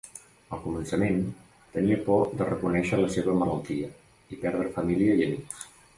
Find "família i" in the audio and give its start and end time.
4.79-5.27